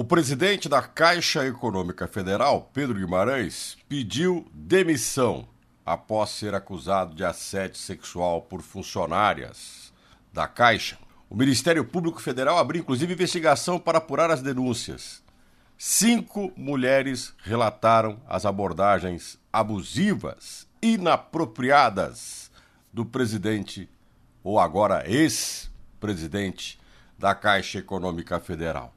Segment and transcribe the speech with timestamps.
[0.00, 5.48] O presidente da Caixa Econômica Federal, Pedro Guimarães, pediu demissão
[5.84, 9.92] após ser acusado de assédio sexual por funcionárias
[10.32, 10.96] da Caixa.
[11.28, 15.20] O Ministério Público Federal abriu inclusive investigação para apurar as denúncias.
[15.76, 22.52] Cinco mulheres relataram as abordagens abusivas, inapropriadas
[22.92, 23.90] do presidente,
[24.44, 26.78] ou agora ex-presidente
[27.18, 28.94] da Caixa Econômica Federal.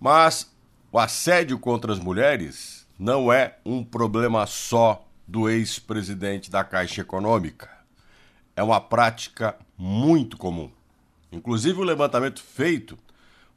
[0.00, 0.50] Mas
[0.90, 7.70] o assédio contra as mulheres não é um problema só do ex-presidente da Caixa Econômica.
[8.56, 10.70] É uma prática muito comum.
[11.30, 12.98] Inclusive, o levantamento feito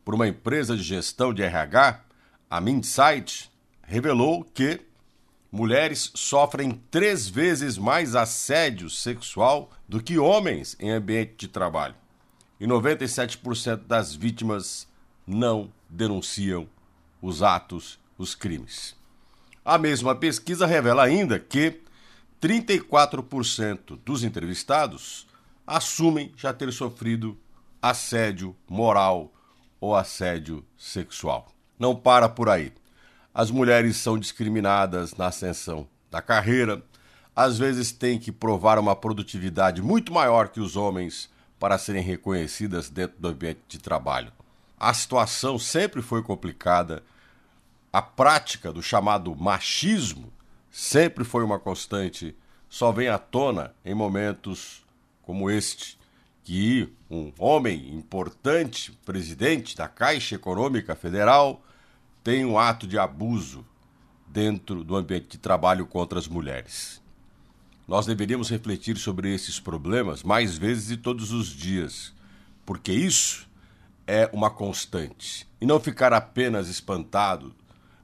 [0.03, 2.01] por uma empresa de gestão de RH,
[2.49, 3.49] a Minsight,
[3.81, 4.81] revelou que
[5.51, 11.95] mulheres sofrem três vezes mais assédio sexual do que homens em ambiente de trabalho.
[12.59, 14.87] E 97% das vítimas
[15.25, 16.67] não denunciam
[17.21, 18.95] os atos, os crimes.
[19.63, 21.79] A mesma pesquisa revela ainda que
[22.41, 25.25] 34% dos entrevistados
[25.65, 27.37] assumem já ter sofrido
[27.81, 29.31] assédio moral
[29.79, 31.53] ou assédio sexual.
[31.79, 32.73] Não para por aí.
[33.33, 36.83] As mulheres são discriminadas na ascensão da carreira,
[37.35, 41.29] às vezes têm que provar uma produtividade muito maior que os homens
[41.59, 44.31] para serem reconhecidas dentro do ambiente de trabalho
[44.83, 47.03] a situação sempre foi complicada.
[47.91, 50.31] A prática do chamado machismo
[50.69, 52.35] sempre foi uma constante,
[52.67, 54.83] só vem à tona em momentos
[55.21, 55.97] como este,
[56.43, 61.63] que um homem importante, presidente da Caixa Econômica Federal,
[62.21, 63.65] tem um ato de abuso
[64.27, 67.01] dentro do ambiente de trabalho contra as mulheres.
[67.87, 72.13] Nós deveríamos refletir sobre esses problemas mais vezes e todos os dias,
[72.65, 73.47] porque isso
[74.07, 75.47] é uma constante.
[75.59, 77.55] E não ficar apenas espantado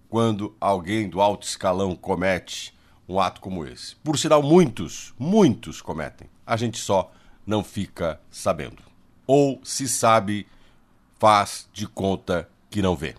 [0.08, 2.74] quando alguém do alto escalão comete
[3.08, 3.96] um ato como esse.
[3.98, 6.30] Por sinal, muitos, muitos cometem.
[6.46, 7.12] A gente só
[7.46, 8.84] não fica sabendo.
[9.26, 10.48] Ou, se sabe,
[11.18, 13.16] faz de conta que não vê.